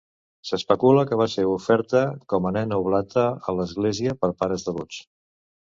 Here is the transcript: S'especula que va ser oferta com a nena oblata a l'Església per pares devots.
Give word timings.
S'especula 0.51 1.03
que 1.11 1.19
va 1.19 1.27
ser 1.33 1.45
oferta 1.49 2.01
com 2.35 2.49
a 2.51 2.53
nena 2.57 2.81
oblata 2.85 3.29
a 3.53 3.57
l'Església 3.61 4.19
per 4.25 4.33
pares 4.43 4.69
devots. 4.73 5.01